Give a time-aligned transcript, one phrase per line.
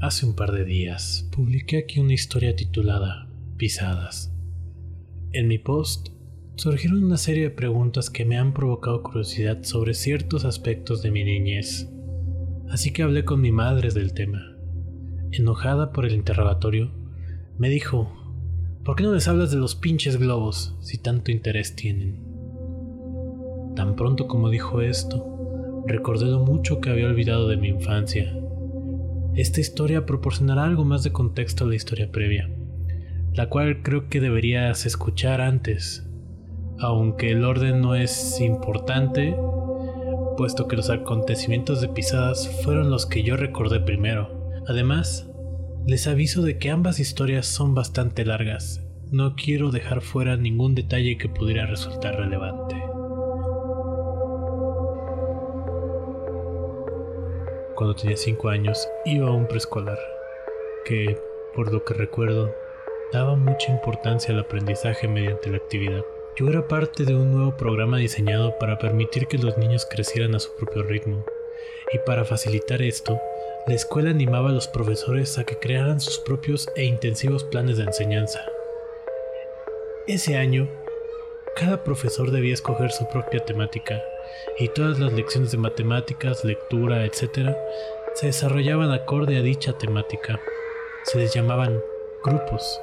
[0.00, 4.32] Hace un par de días publiqué aquí una historia titulada Pisadas.
[5.32, 6.08] En mi post
[6.54, 11.22] surgieron una serie de preguntas que me han provocado curiosidad sobre ciertos aspectos de mi
[11.22, 11.86] niñez.
[12.70, 14.56] Así que hablé con mi madre del tema.
[15.32, 16.90] Enojada por el interrogatorio,
[17.58, 18.10] me dijo,
[18.86, 22.24] ¿por qué no les hablas de los pinches globos si tanto interés tienen?
[23.76, 28.34] Tan pronto como dijo esto, recordé lo mucho que había olvidado de mi infancia
[29.40, 32.50] esta historia proporcionará algo más de contexto a la historia previa,
[33.32, 36.06] la cual creo que deberías escuchar antes,
[36.78, 39.36] aunque el orden no es importante,
[40.36, 44.52] puesto que los acontecimientos de pisadas fueron los que yo recordé primero.
[44.66, 45.30] Además,
[45.86, 51.18] les aviso de que ambas historias son bastante largas, no quiero dejar fuera ningún detalle
[51.18, 52.89] que pudiera resultar relevante.
[57.80, 59.98] Cuando tenía 5 años, iba a un preescolar,
[60.84, 61.18] que,
[61.54, 62.54] por lo que recuerdo,
[63.10, 66.04] daba mucha importancia al aprendizaje mediante la actividad.
[66.36, 70.40] Yo era parte de un nuevo programa diseñado para permitir que los niños crecieran a
[70.40, 71.24] su propio ritmo,
[71.94, 73.18] y para facilitar esto,
[73.66, 77.84] la escuela animaba a los profesores a que crearan sus propios e intensivos planes de
[77.84, 78.44] enseñanza.
[80.06, 80.68] Ese año,
[81.56, 84.02] cada profesor debía escoger su propia temática
[84.58, 87.56] y todas las lecciones de matemáticas, lectura, etc.,
[88.14, 90.40] se desarrollaban acorde a dicha temática.
[91.04, 91.80] Se les llamaban
[92.22, 92.80] grupos.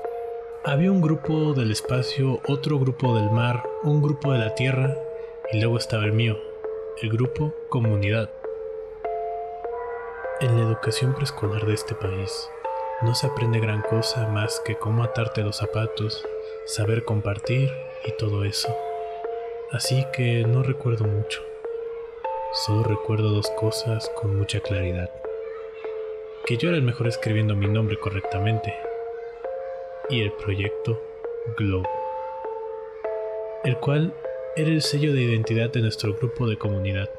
[0.63, 4.97] Había un grupo del espacio, otro grupo del mar, un grupo de la tierra
[5.51, 6.37] y luego estaba el mío,
[7.01, 8.29] el grupo comunidad.
[10.41, 12.49] En la educación preescolar de este país
[13.01, 16.25] no se aprende gran cosa más que cómo atarte los zapatos,
[16.65, 17.71] saber compartir
[18.05, 18.86] y todo eso.
[19.71, 21.41] Así que no recuerdo mucho.
[22.53, 25.09] Solo recuerdo dos cosas con mucha claridad.
[26.45, 28.73] Que yo era el mejor escribiendo mi nombre correctamente.
[30.09, 31.01] Y el proyecto
[31.57, 31.89] Globo.
[33.65, 34.13] El cual
[34.55, 37.09] era el sello de identidad de nuestro grupo de comunidad,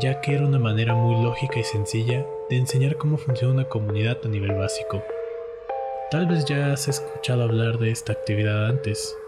[0.00, 4.16] ya que era una manera muy lógica y sencilla de enseñar cómo funciona una comunidad
[4.24, 5.02] a nivel básico.
[6.10, 9.18] Tal vez ya has escuchado hablar de esta actividad antes.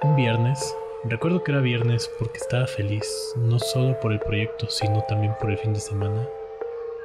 [0.00, 0.74] Un viernes
[1.06, 5.50] Recuerdo que era viernes porque estaba feliz, no solo por el proyecto, sino también por
[5.50, 6.26] el fin de semana.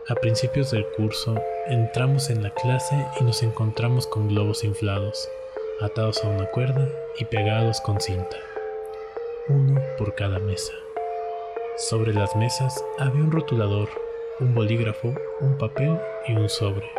[0.07, 1.35] A principios del curso,
[1.67, 5.29] entramos en la clase y nos encontramos con globos inflados,
[5.81, 6.87] atados a una cuerda
[7.19, 8.37] y pegados con cinta,
[9.49, 10.71] uno por cada mesa.
[11.75, 13.89] Sobre las mesas había un rotulador,
[14.39, 16.89] un bolígrafo, un papel y un sobre.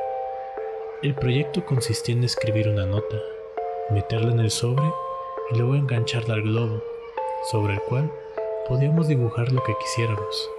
[1.02, 3.16] El proyecto consistía en escribir una nota,
[3.88, 4.84] meterla en el sobre
[5.50, 6.82] y luego engancharla al globo,
[7.50, 8.10] sobre el cual
[8.68, 10.50] podíamos dibujar lo que quisiéramos.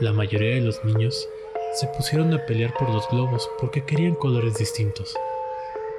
[0.00, 1.28] La mayoría de los niños
[1.74, 5.14] se pusieron a pelear por los globos porque querían colores distintos,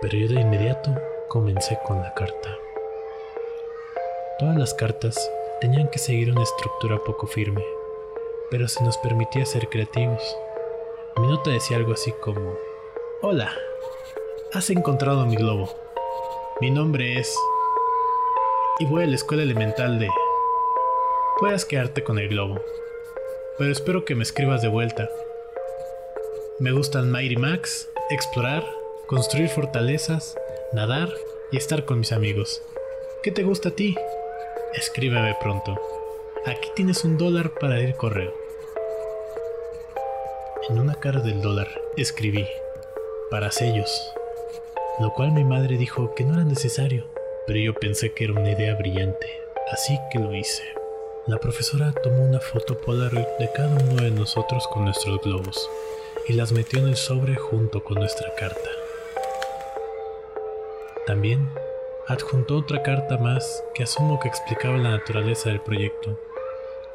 [0.02, 0.92] pero yo de inmediato
[1.28, 2.58] comencé con la carta.
[4.40, 5.32] Todas las cartas
[5.62, 7.64] tenían que seguir una estructura poco firme,
[8.50, 10.38] pero se nos permitía ser creativos.
[11.18, 12.54] Mi nota decía algo así como,
[13.22, 13.52] Hola,
[14.54, 15.70] has encontrado mi globo.
[16.62, 17.38] Mi nombre es
[18.80, 20.10] y voy a la escuela elemental de...
[21.38, 22.62] Puedas quedarte con el globo,
[23.58, 25.10] pero espero que me escribas de vuelta.
[26.60, 28.66] Me gustan Mighty Max, explorar,
[29.06, 30.38] construir fortalezas,
[30.74, 31.10] nadar
[31.52, 32.62] y estar con mis amigos.
[33.22, 33.96] ¿Qué te gusta a ti?
[34.74, 35.80] Escríbeme pronto.
[36.46, 38.34] Aquí tienes un dólar para el correo.
[40.70, 42.46] En una cara del dólar escribí,
[43.30, 44.14] para sellos,
[45.00, 47.19] lo cual mi madre dijo que no era necesario
[47.50, 49.26] pero yo pensé que era una idea brillante,
[49.72, 50.62] así que lo hice.
[51.26, 55.68] La profesora tomó una foto Polaroid de cada uno de nosotros con nuestros globos
[56.28, 58.70] y las metió en el sobre junto con nuestra carta.
[61.08, 61.50] También
[62.08, 66.20] adjuntó otra carta más que asumo que explicaba la naturaleza del proyecto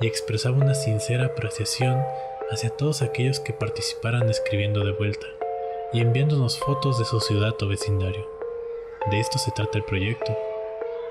[0.00, 2.00] y expresaba una sincera apreciación
[2.52, 5.26] hacia todos aquellos que participaran escribiendo de vuelta
[5.92, 8.33] y enviándonos fotos de su ciudad o vecindario.
[9.10, 10.34] De esto se trata el proyecto,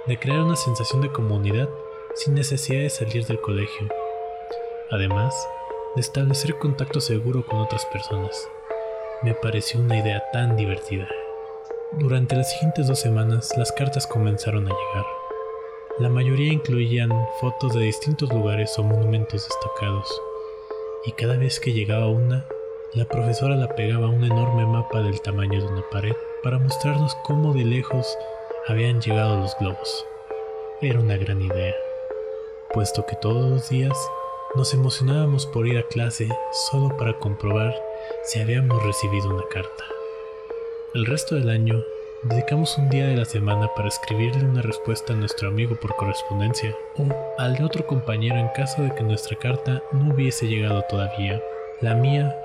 [0.08, 1.70] de crear una sensación de comunidad
[2.16, 3.88] sin necesidad de salir del colegio.
[4.90, 5.36] Además,
[5.94, 8.50] de establecer contacto seguro con otras personas.
[9.22, 11.08] Me pareció una idea tan divertida.
[11.92, 15.06] Durante las siguientes dos semanas las cartas comenzaron a llegar.
[16.00, 20.10] La mayoría incluían fotos de distintos lugares o monumentos destacados,
[21.06, 22.48] y cada vez que llegaba una,
[22.96, 27.16] la profesora la pegaba a un enorme mapa del tamaño de una pared para mostrarnos
[27.24, 28.18] cómo de lejos
[28.68, 30.06] habían llegado los globos.
[30.82, 31.74] Era una gran idea,
[32.74, 33.98] puesto que todos los días
[34.56, 36.28] nos emocionábamos por ir a clase
[36.70, 37.74] solo para comprobar
[38.24, 39.86] si habíamos recibido una carta.
[40.94, 41.82] El resto del año
[42.24, 46.76] dedicamos un día de la semana para escribirle una respuesta a nuestro amigo por correspondencia
[46.98, 47.06] o
[47.38, 51.42] al de otro compañero en caso de que nuestra carta no hubiese llegado todavía.
[51.82, 52.36] La mía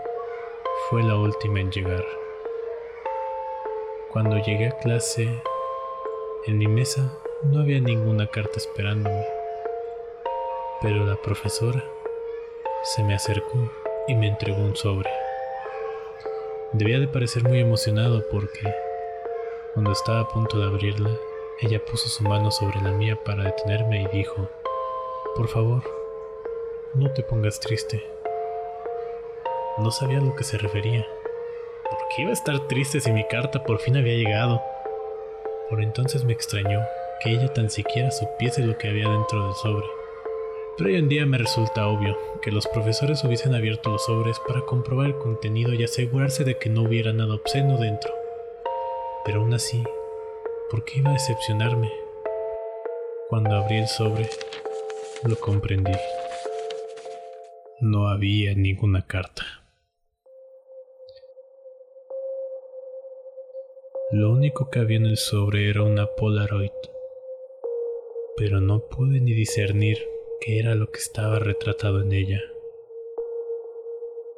[0.89, 2.28] fue la última en llegar.
[4.12, 5.28] Cuando llegué a clase,
[6.46, 7.12] en mi mesa
[7.43, 9.22] no había ninguna carta esperándome,
[10.81, 11.84] pero la profesora
[12.84, 13.70] se me acercó
[14.06, 15.10] y me entregó un sobre.
[16.72, 18.72] Debía de parecer muy emocionado porque,
[19.75, 21.10] cuando estaba a punto de abrirla,
[21.60, 24.49] ella puso su mano sobre la mía para detenerme y dijo,
[25.37, 25.82] por favor,
[26.94, 28.02] no te pongas triste.
[29.76, 31.06] No sabía a lo que se refería.
[32.08, 34.62] ¿Por qué iba a estar triste si mi carta por fin había llegado?
[35.69, 36.81] Por entonces me extrañó
[37.22, 39.84] que ella tan siquiera supiese lo que había dentro del sobre.
[40.78, 44.62] Pero hoy en día me resulta obvio que los profesores hubiesen abierto los sobres para
[44.62, 48.14] comprobar el contenido y asegurarse de que no hubiera nada obsceno dentro.
[49.26, 49.84] Pero aún así,
[50.70, 51.93] ¿por qué iba a decepcionarme?
[53.28, 54.31] Cuando abrí el sobre,
[55.25, 55.93] lo comprendí.
[57.81, 59.44] No había ninguna carta.
[64.10, 66.70] Lo único que había en el sobre era una Polaroid,
[68.38, 69.99] pero no pude ni discernir
[70.40, 72.40] qué era lo que estaba retratado en ella.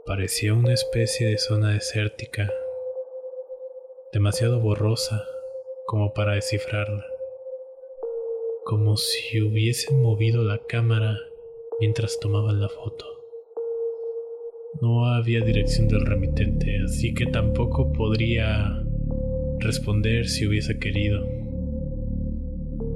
[0.05, 2.53] Parecía una especie de zona desértica,
[4.13, 5.25] demasiado borrosa
[5.87, 7.07] como para descifrarla,
[8.65, 11.17] como si hubiesen movido la cámara
[11.79, 13.07] mientras tomaban la foto.
[14.81, 18.85] No había dirección del remitente, así que tampoco podría
[19.61, 21.25] responder si hubiese querido.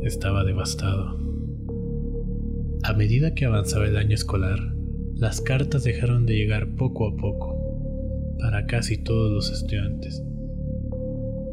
[0.02, 1.18] Estaba devastado.
[2.82, 4.58] A medida que avanzaba el año escolar,
[5.14, 10.22] las cartas dejaron de llegar poco a poco para casi todos los estudiantes.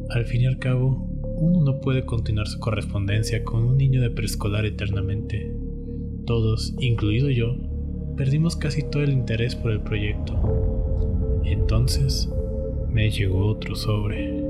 [0.09, 4.09] Al fin y al cabo, uno no puede continuar su correspondencia con un niño de
[4.09, 5.55] preescolar eternamente.
[6.25, 7.55] Todos, incluido yo,
[8.17, 11.41] perdimos casi todo el interés por el proyecto.
[11.45, 12.29] Entonces,
[12.89, 14.40] me llegó otro sobre.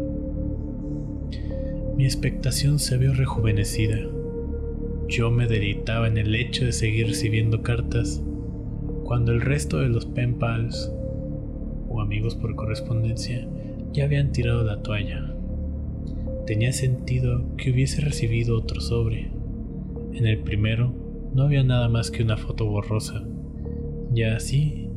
[2.01, 3.99] Mi expectación se vio rejuvenecida
[5.07, 8.23] yo me deleitaba en el hecho de seguir recibiendo cartas
[9.03, 10.91] cuando el resto de los pen pals
[11.89, 13.47] o amigos por correspondencia
[13.93, 15.31] ya habían tirado la toalla.
[16.47, 19.29] Tenía sentido que hubiese recibido otro sobre.
[20.13, 20.91] En el primero
[21.35, 23.23] no había nada más que una foto borrosa.
[24.11, 24.89] Ya así.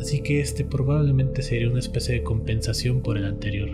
[0.00, 3.70] Así que este probablemente sería una especie de compensación por el anterior.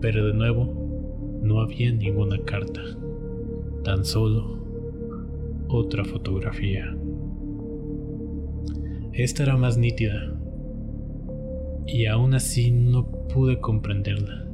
[0.00, 0.87] Pero de nuevo,
[1.48, 2.82] no había ninguna carta
[3.82, 4.58] tan solo
[5.68, 6.94] otra fotografía.
[9.14, 10.34] Esta era más nítida
[11.86, 14.46] y aún así no pude comprenderla.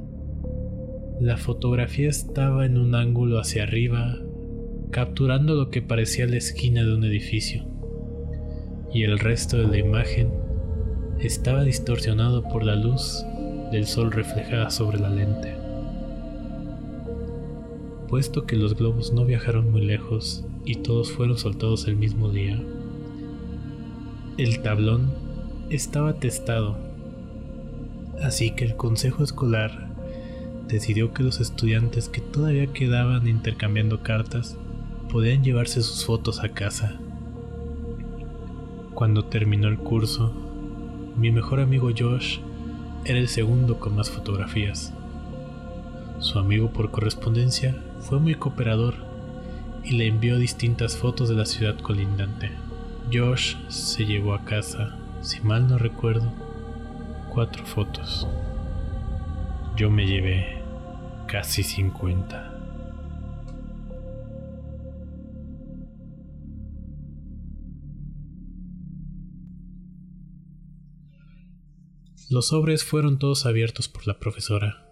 [1.20, 4.16] La fotografía estaba en un ángulo hacia arriba,
[4.92, 7.64] capturando lo que parecía la esquina de un edificio,
[8.92, 10.30] y el resto de la imagen
[11.18, 13.24] estaba distorsionado por la luz
[13.72, 15.63] del sol reflejada sobre la lente
[18.14, 22.62] puesto que los globos no viajaron muy lejos y todos fueron soltados el mismo día.
[24.38, 25.12] El tablón
[25.68, 26.76] estaba testado,
[28.22, 29.88] así que el consejo escolar
[30.68, 34.56] decidió que los estudiantes que todavía quedaban intercambiando cartas
[35.10, 36.96] podían llevarse sus fotos a casa.
[38.94, 40.32] Cuando terminó el curso,
[41.16, 42.38] mi mejor amigo Josh
[43.06, 44.92] era el segundo con más fotografías.
[46.20, 47.74] Su amigo por correspondencia
[48.04, 48.94] fue muy cooperador
[49.82, 52.50] y le envió distintas fotos de la ciudad colindante.
[53.12, 56.30] Josh se llevó a casa, si mal no recuerdo,
[57.32, 58.28] cuatro fotos.
[59.76, 60.62] Yo me llevé
[61.26, 62.50] casi 50.
[72.30, 74.83] Los sobres fueron todos abiertos por la profesora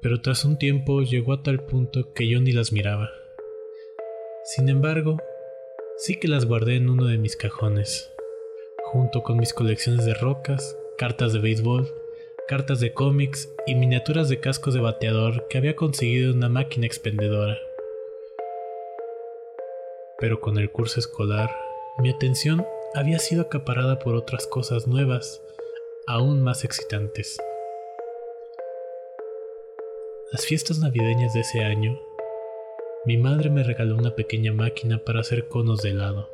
[0.00, 3.10] pero tras un tiempo llegó a tal punto que yo ni las miraba.
[4.44, 5.16] Sin embargo,
[5.96, 8.12] sí que las guardé en uno de mis cajones,
[8.84, 11.88] junto con mis colecciones de rocas, cartas de béisbol,
[12.48, 16.86] cartas de cómics y miniaturas de cascos de bateador que había conseguido en una máquina
[16.86, 17.58] expendedora.
[20.18, 21.50] Pero con el curso escolar,
[21.98, 25.42] mi atención había sido acaparada por otras cosas nuevas,
[26.06, 27.36] aún más excitantes.
[30.32, 32.00] Las fiestas navideñas de ese año,
[33.04, 36.28] mi madre me regaló una pequeña máquina para hacer conos de helado.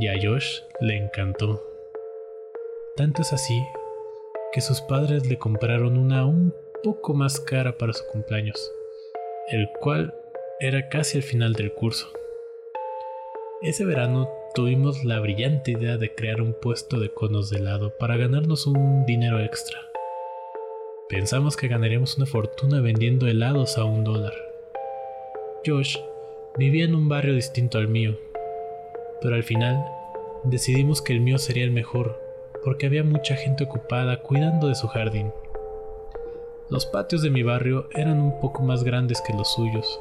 [0.00, 1.62] Y a Josh le encantó.
[2.96, 3.62] Tanto es así
[4.52, 8.72] que sus padres le compraron una un poco más cara para su cumpleaños,
[9.46, 10.12] el cual
[10.58, 12.08] era casi el final del curso.
[13.62, 18.16] Ese verano tuvimos la brillante idea de crear un puesto de conos de helado para
[18.16, 19.91] ganarnos un dinero extra.
[21.12, 24.32] Pensamos que ganaríamos una fortuna vendiendo helados a un dólar.
[25.62, 25.98] Josh
[26.56, 28.18] vivía en un barrio distinto al mío,
[29.20, 29.84] pero al final
[30.44, 32.18] decidimos que el mío sería el mejor
[32.64, 35.30] porque había mucha gente ocupada cuidando de su jardín.
[36.70, 40.00] Los patios de mi barrio eran un poco más grandes que los suyos.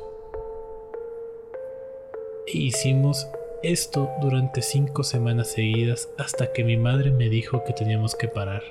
[2.48, 3.28] E hicimos
[3.64, 8.64] esto durante cinco semanas seguidas hasta que mi madre me dijo que teníamos que parar.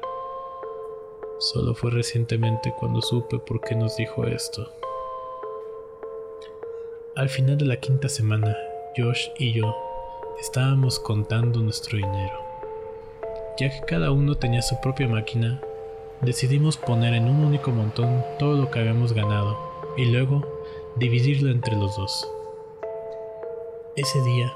[1.40, 4.70] Solo fue recientemente cuando supe por qué nos dijo esto.
[7.16, 8.54] Al final de la quinta semana,
[8.94, 9.75] Josh y yo
[10.38, 12.38] estábamos contando nuestro dinero.
[13.59, 15.62] Ya que cada uno tenía su propia máquina,
[16.20, 19.56] decidimos poner en un único montón todo lo que habíamos ganado
[19.97, 20.47] y luego
[20.97, 22.30] dividirlo entre los dos.
[23.97, 24.52] Ese día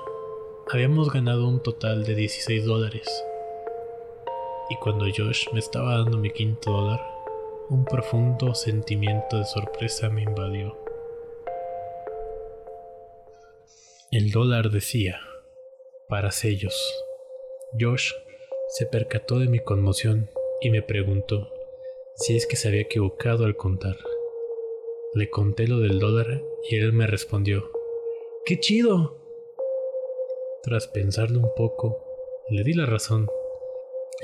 [0.71, 3.09] habíamos ganado un total de 16 dólares.
[4.71, 7.01] Y cuando Josh me estaba dando mi quinto dólar,
[7.71, 10.77] un profundo sentimiento de sorpresa me invadió.
[14.11, 15.21] El dólar decía,
[16.09, 16.75] para sellos.
[17.79, 18.13] Josh
[18.69, 20.31] se percató de mi conmoción
[20.61, 21.53] y me preguntó
[22.17, 23.97] si es que se había equivocado al contar.
[25.15, 27.71] Le conté lo del dólar y él me respondió,
[28.45, 29.19] ¡Qué chido!
[30.63, 32.05] Tras pensarlo un poco,
[32.51, 33.29] le di la razón.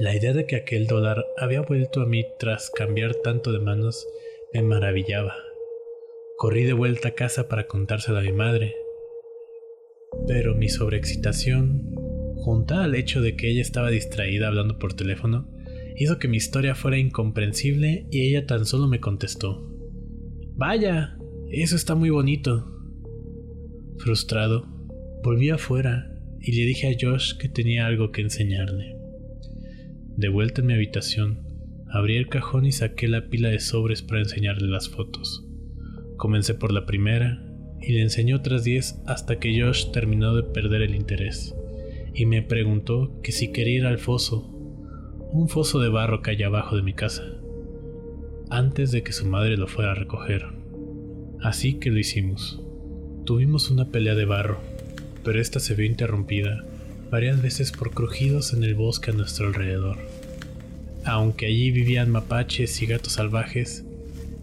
[0.01, 4.09] La idea de que aquel dólar había vuelto a mí tras cambiar tanto de manos
[4.55, 5.35] me maravillaba.
[6.39, 8.75] Corrí de vuelta a casa para contárselo a mi madre.
[10.27, 11.93] Pero mi sobreexcitación,
[12.37, 15.51] juntada al hecho de que ella estaba distraída hablando por teléfono,
[15.97, 19.71] hizo que mi historia fuera incomprensible y ella tan solo me contestó.
[20.55, 21.19] Vaya,
[21.51, 22.67] eso está muy bonito.
[23.99, 24.67] Frustrado,
[25.23, 29.00] volví afuera y le dije a Josh que tenía algo que enseñarle.
[30.21, 31.39] De vuelta en mi habitación,
[31.89, 35.47] abrí el cajón y saqué la pila de sobres para enseñarle las fotos.
[36.19, 37.43] Comencé por la primera
[37.81, 41.55] y le enseñé otras diez hasta que Josh terminó de perder el interés
[42.13, 44.47] y me preguntó que si quería ir al foso,
[45.33, 47.25] un foso de barro que hay abajo de mi casa,
[48.51, 50.45] antes de que su madre lo fuera a recoger.
[51.41, 52.63] Así que lo hicimos.
[53.25, 54.61] Tuvimos una pelea de barro
[55.25, 56.65] pero esta se vio interrumpida
[57.11, 59.99] varias veces por crujidos en el bosque a nuestro alrededor.
[61.05, 63.85] Aunque allí vivían mapaches y gatos salvajes,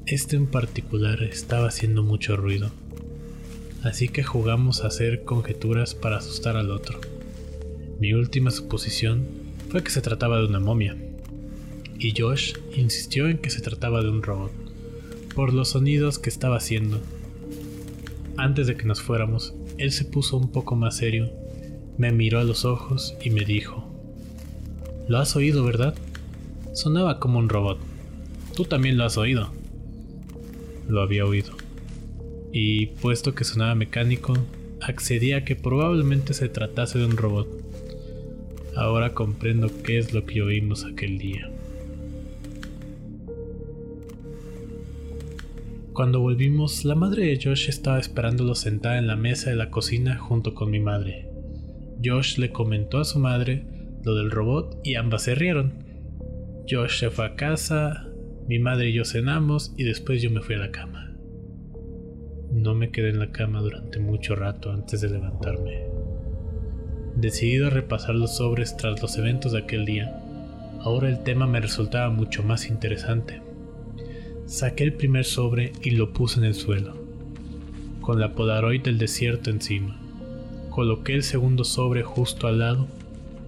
[0.07, 2.71] este en particular estaba haciendo mucho ruido.
[3.83, 6.99] Así que jugamos a hacer conjeturas para asustar al otro.
[7.99, 9.25] Mi última suposición
[9.69, 10.97] fue que se trataba de una momia,
[11.99, 14.51] y Josh insistió en que se trataba de un robot,
[15.35, 16.99] por los sonidos que estaba haciendo.
[18.35, 21.31] Antes de que nos fuéramos, él se puso un poco más serio,
[21.97, 23.91] me miró a los ojos y me dijo,
[25.07, 25.95] Lo has oído, ¿verdad?
[26.77, 27.79] Sonaba como un robot.
[28.55, 29.49] Tú también lo has oído.
[30.87, 31.53] Lo había oído.
[32.53, 34.35] Y puesto que sonaba mecánico,
[34.79, 37.47] accedí a que probablemente se tratase de un robot.
[38.75, 41.49] Ahora comprendo qué es lo que oímos aquel día.
[45.93, 50.19] Cuando volvimos, la madre de Josh estaba esperándolo sentada en la mesa de la cocina
[50.19, 51.27] junto con mi madre.
[52.05, 53.65] Josh le comentó a su madre
[54.03, 55.86] lo del robot y ambas se rieron.
[56.69, 58.09] Josh se fue a casa,
[58.45, 61.15] mi madre y yo cenamos y después yo me fui a la cama.
[62.51, 65.85] No me quedé en la cama durante mucho rato antes de levantarme.
[67.15, 70.21] Decidido a repasar los sobres tras los eventos de aquel día,
[70.81, 73.41] ahora el tema me resultaba mucho más interesante.
[74.45, 76.95] Saqué el primer sobre y lo puse en el suelo,
[78.01, 80.01] con la Polaroid del desierto encima.
[80.69, 82.87] Coloqué el segundo sobre justo al lado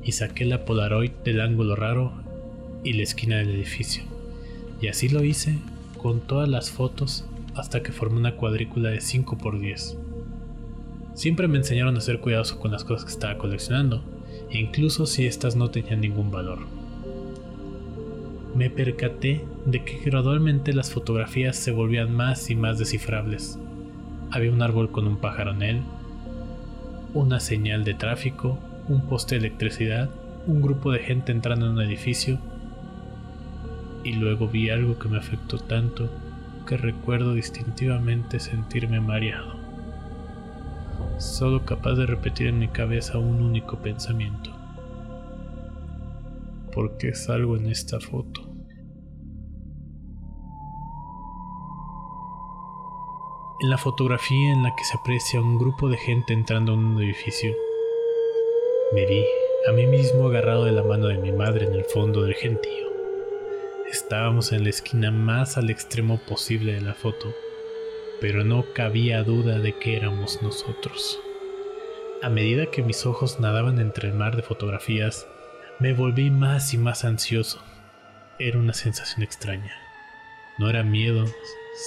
[0.04, 2.29] y saqué la Polaroid del ángulo raro
[2.84, 4.04] y la esquina del edificio.
[4.82, 5.58] Y así lo hice
[5.98, 9.96] con todas las fotos hasta que formé una cuadrícula de 5x10.
[11.14, 14.04] Siempre me enseñaron a ser cuidadoso con las cosas que estaba coleccionando,
[14.52, 16.60] incluso si estas no tenían ningún valor
[18.60, 23.58] me percaté de que gradualmente las fotografías se volvían más y más descifrables.
[24.32, 25.82] Había un árbol con un pájaro en él,
[27.14, 30.10] una señal de tráfico, un poste de electricidad,
[30.46, 32.40] un grupo de gente entrando en un edificio,
[34.10, 36.10] y luego vi algo que me afectó tanto
[36.66, 39.54] que recuerdo distintivamente sentirme mareado,
[41.20, 44.50] solo capaz de repetir en mi cabeza un único pensamiento.
[46.74, 48.42] ¿Por qué salgo en esta foto?
[53.62, 57.04] En la fotografía en la que se aprecia un grupo de gente entrando en un
[57.04, 57.54] edificio,
[58.96, 59.24] me vi
[59.68, 62.89] a mí mismo agarrado de la mano de mi madre en el fondo del gentío.
[63.92, 67.34] Estábamos en la esquina más al extremo posible de la foto,
[68.22, 71.20] pero no cabía duda de que éramos nosotros.
[72.22, 75.26] A medida que mis ojos nadaban entre el mar de fotografías,
[75.80, 77.64] me volví más y más ansioso.
[78.38, 79.74] Era una sensación extraña.
[80.60, 81.26] No era miedo,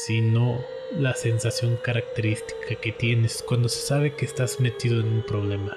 [0.04, 0.58] sino
[0.98, 5.76] la sensación característica que tienes cuando se sabe que estás metido en un problema.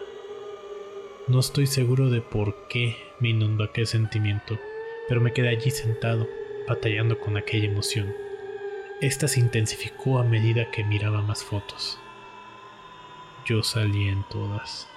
[1.28, 4.58] No estoy seguro de por qué me inundó aquel sentimiento,
[5.08, 6.28] pero me quedé allí sentado,
[6.68, 8.14] batallando con aquella emoción.
[9.02, 12.00] Esta se intensificó a medida que miraba más fotos.
[13.46, 14.88] Yo salí en todas.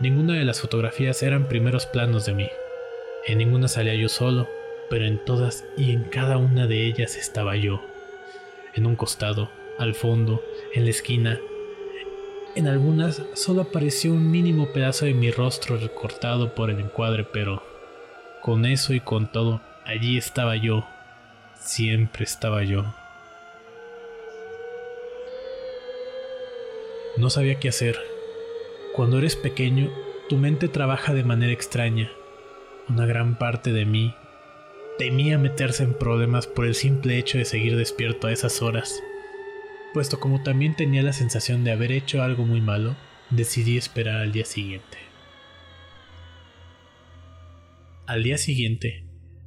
[0.00, 2.48] Ninguna de las fotografías eran primeros planos de mí.
[3.26, 4.48] En ninguna salía yo solo,
[4.90, 7.82] pero en todas y en cada una de ellas estaba yo.
[8.74, 10.42] En un costado, al fondo,
[10.74, 11.40] en la esquina.
[12.54, 17.62] En algunas solo apareció un mínimo pedazo de mi rostro recortado por el encuadre, pero
[18.42, 20.86] con eso y con todo, allí estaba yo.
[21.54, 22.94] Siempre estaba yo.
[27.16, 27.98] No sabía qué hacer.
[28.94, 29.90] Cuando eres pequeño,
[30.28, 32.10] tu mente trabaja de manera extraña.
[32.88, 34.14] Una gran parte de mí
[34.98, 39.00] temía meterse en problemas por el simple hecho de seguir despierto a esas horas.
[39.94, 42.96] Puesto como también tenía la sensación de haber hecho algo muy malo,
[43.30, 45.07] decidí esperar al día siguiente.
[48.08, 49.04] Al día siguiente,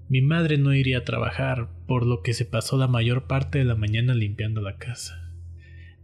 [0.08, 3.66] mi madre no iría a trabajar, por lo que se pasó la mayor parte de
[3.66, 5.34] la mañana limpiando la casa.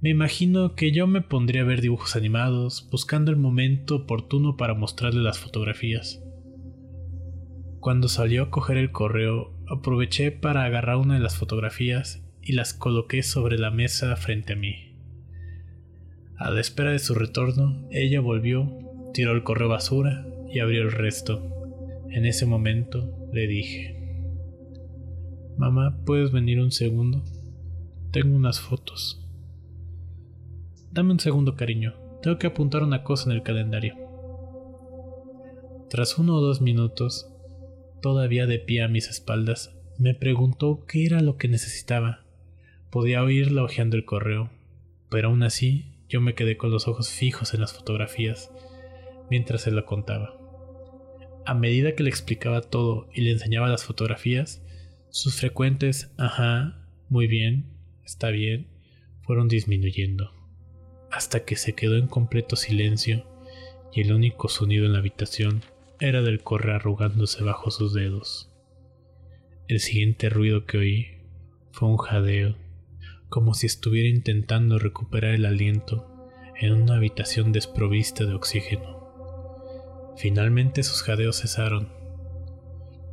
[0.01, 4.73] Me imagino que yo me pondría a ver dibujos animados, buscando el momento oportuno para
[4.73, 6.23] mostrarle las fotografías.
[7.79, 12.73] Cuando salió a coger el correo, aproveché para agarrar una de las fotografías y las
[12.73, 14.95] coloqué sobre la mesa frente a mí.
[16.37, 18.75] A la espera de su retorno, ella volvió,
[19.13, 21.53] tiró el correo basura y abrió el resto.
[22.09, 23.97] En ese momento le dije,
[25.57, 27.23] Mamá, ¿puedes venir un segundo?
[28.11, 29.27] Tengo unas fotos.
[30.91, 31.95] Dame un segundo, cariño.
[32.21, 33.95] Tengo que apuntar una cosa en el calendario.
[35.89, 37.29] Tras uno o dos minutos,
[38.01, 42.23] todavía de pie a mis espaldas, me preguntó qué era lo que necesitaba.
[42.91, 44.49] Podía oírla hojeando el correo,
[45.09, 48.51] pero aún así yo me quedé con los ojos fijos en las fotografías
[49.29, 50.46] mientras se lo contaba.
[51.47, 54.61] A medida que le explicaba todo y le enseñaba las fotografías,
[55.11, 57.67] sus frecuentes ajá, muy bien,
[58.03, 58.67] está bien,
[59.21, 60.33] fueron disminuyendo,
[61.09, 63.25] hasta que se quedó en completo silencio
[63.93, 65.61] y el único sonido en la habitación
[66.01, 68.51] era del correo arrugándose bajo sus dedos.
[69.69, 71.07] El siguiente ruido que oí
[71.71, 72.57] fue un jadeo,
[73.29, 76.29] como si estuviera intentando recuperar el aliento
[76.59, 78.96] en una habitación desprovista de oxígeno.
[80.17, 81.89] Finalmente sus jadeos cesaron.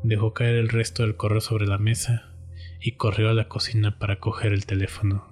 [0.02, 2.34] Dejó caer el resto del correo sobre la mesa
[2.80, 5.26] y corrió a la cocina para coger el teléfono.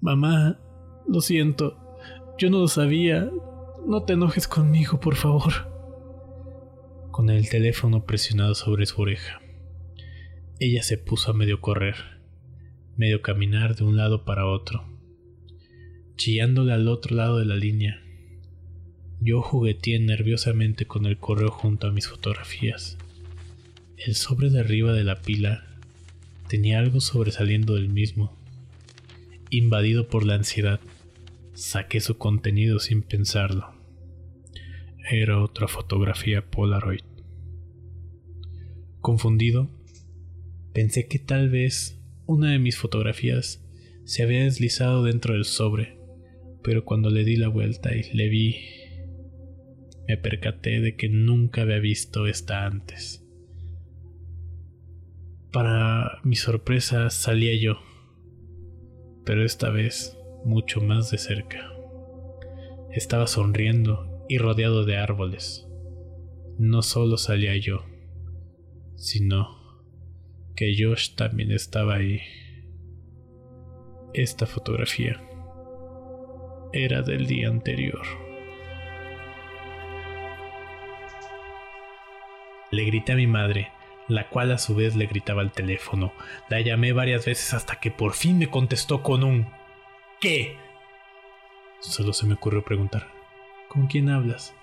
[0.00, 0.58] Mamá,
[1.08, 1.78] lo siento,
[2.38, 3.30] yo no lo sabía.
[3.86, 5.70] No te enojes conmigo, por favor
[7.10, 9.42] con el teléfono presionado sobre su oreja.
[10.58, 11.96] Ella se puso a medio correr,
[12.96, 14.86] medio caminar de un lado para otro,
[16.16, 18.00] chillándole al otro lado de la línea.
[19.22, 22.96] Yo jugueteé nerviosamente con el correo junto a mis fotografías.
[23.98, 25.66] El sobre de arriba de la pila
[26.48, 28.34] tenía algo sobresaliendo del mismo.
[29.50, 30.80] Invadido por la ansiedad,
[31.52, 33.74] saqué su contenido sin pensarlo.
[35.10, 37.02] Era otra fotografía Polaroid.
[39.02, 39.68] Confundido,
[40.72, 43.62] pensé que tal vez una de mis fotografías
[44.04, 45.98] se había deslizado dentro del sobre,
[46.62, 48.79] pero cuando le di la vuelta y le vi,
[50.06, 53.24] me percaté de que nunca había visto esta antes.
[55.52, 57.78] Para mi sorpresa salía yo,
[59.24, 61.72] pero esta vez mucho más de cerca.
[62.92, 65.66] Estaba sonriendo y rodeado de árboles.
[66.58, 67.84] No solo salía yo,
[68.96, 69.60] sino
[70.54, 72.20] que Josh también estaba ahí.
[74.12, 75.20] Esta fotografía
[76.72, 78.02] era del día anterior.
[82.70, 83.72] Le grité a mi madre,
[84.08, 86.12] la cual a su vez le gritaba al teléfono.
[86.48, 89.46] La llamé varias veces hasta que por fin me contestó con un
[90.20, 90.58] ¿Qué?
[91.80, 93.08] Solo se me ocurrió preguntar,
[93.68, 94.54] ¿con quién hablas?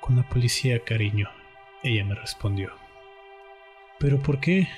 [0.00, 1.28] Con la policía, cariño,
[1.82, 2.72] ella me respondió.
[3.98, 4.68] ¿Pero por qué?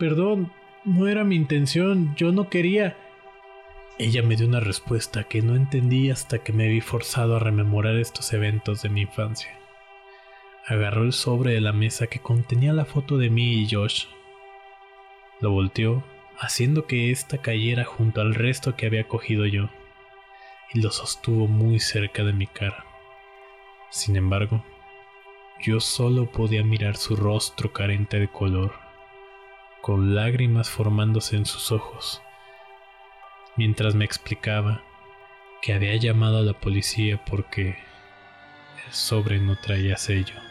[0.00, 0.52] Perdón,
[0.84, 2.96] no era mi intención, yo no quería.
[3.98, 7.96] Ella me dio una respuesta que no entendí hasta que me vi forzado a rememorar
[7.96, 9.58] estos eventos de mi infancia.
[10.66, 14.04] Agarró el sobre de la mesa que contenía la foto de mí y Josh.
[15.40, 16.04] Lo volteó,
[16.38, 19.70] haciendo que ésta cayera junto al resto que había cogido yo,
[20.74, 22.84] y lo sostuvo muy cerca de mi cara.
[23.88, 24.62] Sin embargo,
[25.62, 28.74] yo solo podía mirar su rostro carente de color,
[29.80, 32.20] con lágrimas formándose en sus ojos,
[33.56, 34.82] mientras me explicaba
[35.62, 37.78] que había llamado a la policía porque
[38.86, 40.45] el sobre no traía sello.